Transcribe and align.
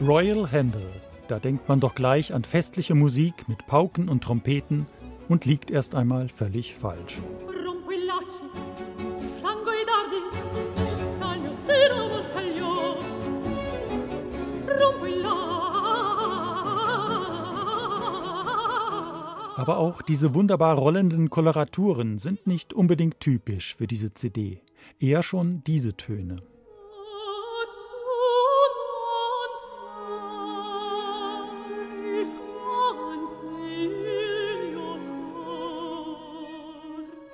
Royal 0.00 0.48
Handel. 0.52 0.88
Da 1.26 1.40
denkt 1.40 1.68
man 1.68 1.80
doch 1.80 1.96
gleich 1.96 2.32
an 2.32 2.44
festliche 2.44 2.94
Musik 2.94 3.48
mit 3.48 3.66
Pauken 3.66 4.08
und 4.08 4.22
Trompeten 4.22 4.86
und 5.28 5.44
liegt 5.44 5.72
erst 5.72 5.96
einmal 5.96 6.28
völlig 6.28 6.76
falsch. 6.76 7.20
Aber 19.56 19.78
auch 19.78 20.00
diese 20.02 20.32
wunderbar 20.34 20.78
rollenden 20.78 21.28
Koloraturen 21.28 22.18
sind 22.18 22.46
nicht 22.46 22.72
unbedingt 22.72 23.18
typisch 23.18 23.74
für 23.74 23.88
diese 23.88 24.14
CD. 24.14 24.62
Eher 25.00 25.24
schon 25.24 25.64
diese 25.64 25.96
Töne. 25.96 26.36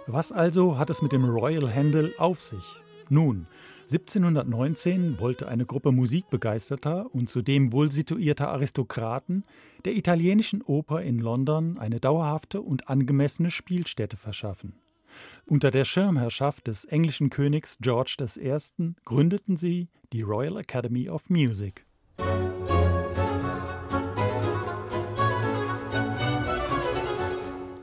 Was 0.06 0.32
also 0.32 0.76
hat 0.76 0.90
es 0.90 1.00
mit 1.00 1.12
dem 1.12 1.24
Royal 1.24 1.74
Handel 1.74 2.14
auf 2.18 2.42
sich? 2.42 2.64
Nun, 3.08 3.46
1719 3.90 5.18
wollte 5.18 5.48
eine 5.48 5.64
Gruppe 5.64 5.92
musikbegeisterter 5.92 7.14
und 7.14 7.30
zudem 7.30 7.72
wohlsituierter 7.72 8.48
Aristokraten 8.50 9.44
der 9.86 9.94
italienischen 9.96 10.60
Oper 10.60 11.00
in 11.00 11.20
London 11.20 11.78
eine 11.78 12.00
dauerhafte 12.00 12.60
und 12.60 12.90
angemessene 12.90 13.50
Spielstätte 13.50 14.18
verschaffen. 14.18 14.74
Unter 15.46 15.70
der 15.70 15.86
Schirmherrschaft 15.86 16.66
des 16.66 16.84
englischen 16.84 17.30
Königs 17.30 17.78
George 17.80 18.16
I. 18.20 18.94
gründeten 19.06 19.56
sie 19.56 19.88
die 20.12 20.22
Royal 20.22 20.58
Academy 20.58 21.08
of 21.08 21.30
Music. 21.30 21.86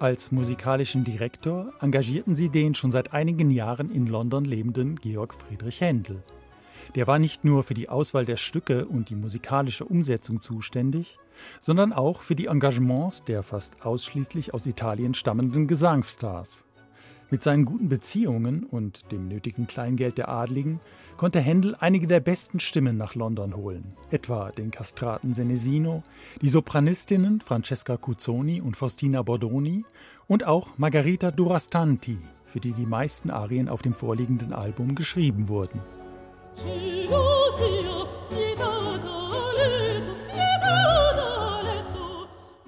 Als 0.02 0.32
musikalischen 0.32 1.04
Direktor 1.04 1.74
engagierten 1.80 2.34
sie 2.34 2.50
den 2.50 2.74
schon 2.74 2.90
seit 2.90 3.14
einigen 3.14 3.52
Jahren 3.52 3.92
in 3.92 4.08
London 4.08 4.46
lebenden 4.46 4.96
Georg 4.96 5.32
Friedrich 5.32 5.80
Händel. 5.80 6.24
Der 6.96 7.06
war 7.06 7.20
nicht 7.20 7.46
nur 7.46 7.62
für 7.62 7.76
die 7.76 7.88
Auswahl 7.88 8.26
der 8.26 8.38
Stücke 8.38 8.88
und 8.88 9.12
die 9.12 9.16
musikalische 9.16 9.86
Umsetzung 9.86 10.42
zuständig, 10.42 11.20
sondern 11.60 11.94
auch 11.94 12.24
für 12.24 12.34
die 12.34 12.48
Engagements 12.48 13.26
der 13.26 13.44
fast 13.44 13.86
ausschließlich 13.86 14.56
aus 14.56 14.66
Italien 14.66 15.14
stammenden 15.14 15.68
Gesangsstars. 15.68 16.66
Mit 17.32 17.44
seinen 17.44 17.64
guten 17.64 17.88
Beziehungen 17.88 18.66
und 18.66 19.10
dem 19.14 19.30
nötigen 19.30 19.66
Kleingeld 19.66 20.18
der 20.18 20.28
Adligen 20.28 20.82
konnte 21.16 21.40
Händel 21.40 21.78
einige 21.80 22.06
der 22.06 22.20
besten 22.20 22.60
Stimmen 22.60 22.98
nach 22.98 23.16
London 23.16 23.56
holen, 23.56 23.94
etwa 24.10 24.50
den 24.50 24.70
Kastraten 24.70 25.34
Senesino, 25.34 26.04
die 26.42 26.50
Sopranistinnen 26.50 27.40
Francesca 27.40 27.96
Cuzzoni 27.96 28.60
und 28.60 28.76
Faustina 28.76 29.22
Bordoni 29.22 29.86
und 30.28 30.46
auch 30.46 30.78
Margarita 30.78 31.32
Durastanti, 31.32 32.18
für 32.48 32.60
die 32.60 32.73
die 32.73 32.86
meisten 32.86 33.30
Arien 33.30 33.70
auf 33.70 33.82
dem 33.82 33.94
vorliegenden 33.94 34.52
Album 34.52 34.94
geschrieben 34.94 35.48
wurden. 35.48 35.80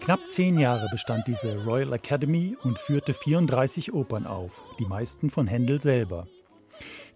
Knapp 0.03 0.19
zehn 0.29 0.59
Jahre 0.59 0.89
bestand 0.91 1.29
diese 1.29 1.63
Royal 1.63 1.93
Academy 1.93 2.57
und 2.61 2.77
führte 2.77 3.13
34 3.13 3.93
Opern 3.93 4.27
auf, 4.27 4.61
die 4.77 4.83
meisten 4.83 5.29
von 5.29 5.47
Händel 5.47 5.79
selber. 5.79 6.27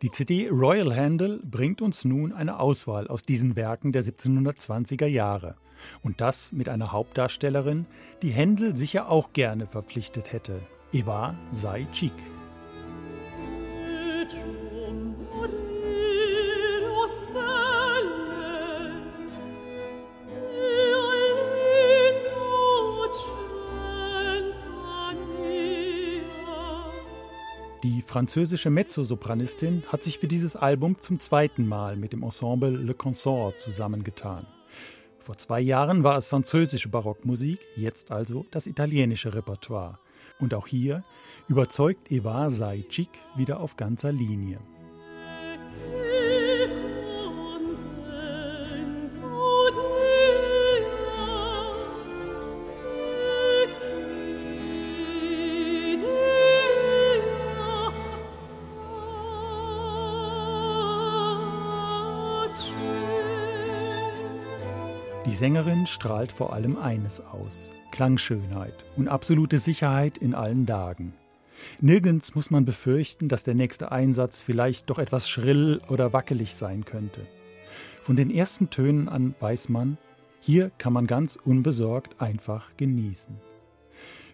Die 0.02 0.10
CD 0.10 0.48
Royal 0.48 0.96
Handel 0.96 1.42
bringt 1.44 1.82
uns 1.82 2.06
nun 2.06 2.32
eine 2.32 2.62
Auswahl 2.62 3.10
aus 3.10 3.24
diesen 3.24 3.58
Werken 3.58 3.92
der 3.92 4.04
1720er 4.04 5.06
Jahre. 5.06 5.56
Und 6.02 6.22
das 6.22 6.54
mit 6.54 6.70
einer 6.70 6.94
Hauptdarstellerin, 6.94 7.88
die 8.22 8.32
Händel 8.32 8.74
sicher 8.74 9.12
auch 9.12 9.34
gerne 9.34 9.68
verpflichtet 9.68 10.32
hätte, 10.32 10.62
Eva 10.94 11.36
Sai-Chik. 11.52 12.14
Die 27.84 28.02
französische 28.02 28.72
Mezzosopranistin 28.72 29.84
hat 29.88 30.02
sich 30.02 30.18
für 30.18 30.28
dieses 30.28 30.56
Album 30.56 31.00
zum 31.00 31.20
zweiten 31.20 31.68
Mal 31.68 31.96
mit 31.96 32.12
dem 32.12 32.24
Ensemble 32.24 32.72
Le 32.72 32.96
Consort 32.96 33.60
zusammengetan. 33.60 34.48
Vor 35.20 35.38
zwei 35.38 35.62
Jahren 35.62 36.04
war 36.04 36.18
es 36.18 36.30
französische 36.30 36.90
Barockmusik, 36.90 37.60
jetzt 37.76 38.12
also 38.12 38.48
das 38.50 38.66
italienische 38.66 39.36
Repertoire. 39.36 40.00
Und 40.40 40.56
auch 40.56 40.66
hier 40.66 41.04
überzeugt 41.48 42.12
Eva 42.12 42.50
Sajcik 42.50 43.10
wieder 43.36 43.60
auf 43.60 43.78
ganzer 43.78 44.12
Linie. 44.12 44.60
Die 65.28 65.36
Sängerin 65.36 65.88
strahlt 65.88 66.32
vor 66.32 66.54
allem 66.54 66.78
eines 66.78 67.20
aus: 67.20 67.70
Klangschönheit 67.92 68.86
und 68.96 69.10
absolute 69.10 69.58
Sicherheit 69.58 70.18
in 70.18 70.34
allen 70.34 70.66
Lagen. 70.66 71.14
Nirgends 71.82 72.34
muss 72.34 72.50
man 72.50 72.64
befürchten, 72.64 73.28
dass 73.28 73.44
der 73.44 73.54
nächste 73.54 73.92
Einsatz 73.92 74.42
vielleicht 74.42 74.90
doch 74.90 75.00
etwas 75.00 75.28
schrill 75.28 75.82
oder 75.90 76.14
wackelig 76.14 76.56
sein 76.56 76.86
könnte. 76.86 77.28
Von 78.02 78.16
den 78.16 78.32
ersten 78.32 78.70
Tönen 78.70 79.10
an 79.10 79.36
weiß 79.42 79.68
man, 79.68 79.98
hier 80.40 80.72
kann 80.78 80.94
man 80.94 81.08
ganz 81.08 81.36
unbesorgt 81.36 82.22
einfach 82.22 82.70
genießen. 82.78 83.36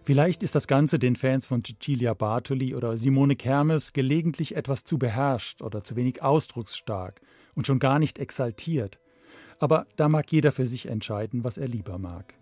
Vielleicht 0.04 0.44
ist 0.44 0.54
das 0.54 0.68
Ganze 0.68 1.00
den 1.00 1.16
Fans 1.16 1.44
von 1.44 1.64
Cecilia 1.64 2.14
Bartoli 2.14 2.72
oder 2.72 2.96
Simone 2.96 3.34
Kermes 3.34 3.94
gelegentlich 3.94 4.54
etwas 4.54 4.84
zu 4.84 4.96
beherrscht 4.98 5.60
oder 5.60 5.82
zu 5.82 5.96
wenig 5.96 6.22
ausdrucksstark 6.22 7.20
und 7.56 7.66
schon 7.66 7.80
gar 7.80 7.98
nicht 7.98 8.20
exaltiert. 8.20 9.00
Aber 9.64 9.86
da 9.96 10.10
mag 10.10 10.30
jeder 10.30 10.52
für 10.52 10.66
sich 10.66 10.90
entscheiden, 10.90 11.42
was 11.42 11.56
er 11.56 11.68
lieber 11.68 11.96
mag. 11.96 12.34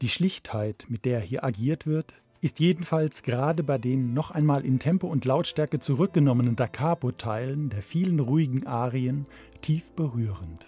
Die 0.00 0.08
Schlichtheit, 0.08 0.86
mit 0.88 1.04
der 1.04 1.20
hier 1.20 1.44
agiert 1.44 1.86
wird, 1.86 2.14
ist 2.40 2.58
jedenfalls 2.58 3.22
gerade 3.22 3.62
bei 3.62 3.78
den 3.78 4.12
noch 4.12 4.32
einmal 4.32 4.64
in 4.64 4.80
Tempo 4.80 5.06
und 5.06 5.24
Lautstärke 5.24 5.78
zurückgenommenen 5.78 6.56
Da 6.56 6.66
Capo-Teilen 6.66 7.70
der 7.70 7.80
vielen 7.80 8.18
ruhigen 8.18 8.66
Arien 8.66 9.26
tief 9.60 9.92
berührend. 9.92 10.66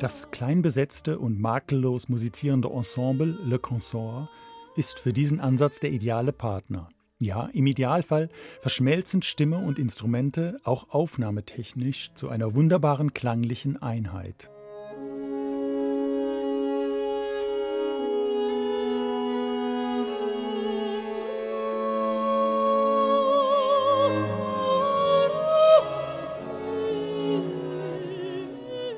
Das 0.00 0.30
klein 0.30 0.62
besetzte 0.62 1.18
und 1.18 1.38
makellos 1.38 2.08
musizierende 2.08 2.70
Ensemble 2.70 3.38
Le 3.44 3.58
Consort 3.58 4.30
ist 4.74 4.98
für 4.98 5.12
diesen 5.12 5.40
Ansatz 5.40 5.78
der 5.78 5.92
ideale 5.92 6.32
Partner. 6.32 6.88
Ja, 7.18 7.50
im 7.52 7.66
Idealfall 7.66 8.30
verschmelzen 8.62 9.20
Stimme 9.20 9.58
und 9.58 9.78
Instrumente 9.78 10.58
auch 10.64 10.88
aufnahmetechnisch 10.88 12.14
zu 12.14 12.30
einer 12.30 12.54
wunderbaren 12.54 13.12
klanglichen 13.12 13.76
Einheit. 13.82 14.50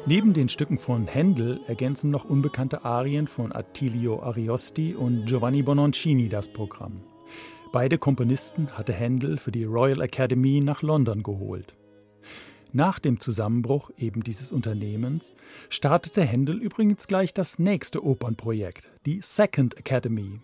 Neben 0.05 0.33
den 0.33 0.49
Stücken 0.49 0.79
von 0.79 1.07
Händel 1.07 1.61
ergänzen 1.69 2.11
noch 2.11 2.25
unbekannte 2.25 2.85
Arien 2.85 3.29
von 3.29 3.55
Attilio 3.55 4.21
Ariosti 4.21 4.97
und 4.97 5.27
Giovanni 5.27 5.63
Bononcini 5.63 6.29
das 6.29 6.49
Programm. 6.49 7.05
Beide 7.71 7.99
Komponisten 7.99 8.69
hatte 8.73 8.93
Händel 8.93 9.39
für 9.39 9.53
die 9.53 9.63
Royal 9.63 10.01
Academy 10.01 10.61
nach 10.61 10.83
London 10.83 11.23
geholt. 11.23 11.77
Nach 12.73 12.99
dem 12.99 13.21
Zusammenbruch 13.21 13.93
eben 13.97 14.25
dieses 14.25 14.51
Unternehmens 14.51 15.35
startete 15.69 16.25
Händel 16.25 16.57
übrigens 16.61 17.07
gleich 17.07 17.33
das 17.33 17.61
nächste 17.61 18.05
Opernprojekt, 18.05 18.91
die 19.07 19.21
Second 19.23 19.79
Academy. 19.79 20.41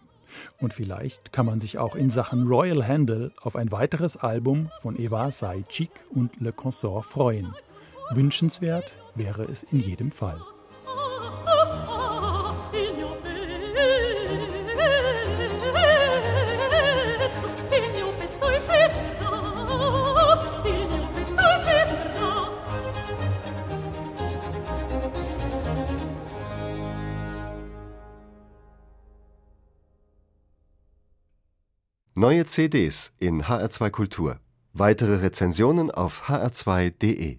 Und 0.60 0.72
vielleicht 0.72 1.32
kann 1.32 1.46
man 1.46 1.58
sich 1.58 1.78
auch 1.78 1.96
in 1.96 2.10
Sachen 2.10 2.46
Royal 2.46 2.86
Handel 2.86 3.32
auf 3.40 3.56
ein 3.56 3.72
weiteres 3.72 4.16
Album 4.18 4.70
von 4.82 4.96
Eva 4.96 5.32
Sajcik 5.32 5.90
und 6.10 6.38
Le 6.38 6.52
Consort 6.52 7.06
freuen. 7.06 7.54
Wünschenswert 8.10 8.96
wäre 9.14 9.44
es 9.44 9.64
in 9.64 9.80
jedem 9.80 10.10
Fall. 10.10 10.40
Neue 32.14 32.46
CDs 32.46 33.12
in 33.20 33.42
HR2 33.44 33.90
Kultur. 33.90 34.40
Weitere 34.72 35.16
Rezensionen 35.16 35.90
auf 35.90 36.28
hr2.de 36.28 37.38